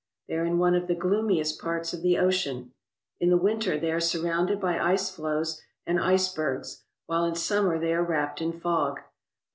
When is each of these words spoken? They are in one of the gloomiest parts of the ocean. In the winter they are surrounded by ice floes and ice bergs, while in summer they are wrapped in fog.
They 0.27 0.33
are 0.33 0.45
in 0.45 0.57
one 0.57 0.73
of 0.73 0.87
the 0.87 0.95
gloomiest 0.95 1.61
parts 1.61 1.93
of 1.93 2.01
the 2.01 2.17
ocean. 2.17 2.71
In 3.19 3.29
the 3.29 3.37
winter 3.37 3.79
they 3.79 3.91
are 3.91 3.99
surrounded 3.99 4.59
by 4.59 4.79
ice 4.79 5.11
floes 5.11 5.61
and 5.85 5.99
ice 6.01 6.33
bergs, 6.33 6.81
while 7.05 7.23
in 7.23 7.35
summer 7.35 7.77
they 7.77 7.93
are 7.93 8.03
wrapped 8.03 8.41
in 8.41 8.51
fog. 8.51 9.01